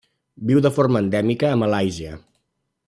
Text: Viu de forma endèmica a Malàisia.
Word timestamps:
Viu 0.51 0.61
de 0.65 0.71
forma 0.77 1.03
endèmica 1.05 1.53
a 1.53 1.61
Malàisia. 1.65 2.19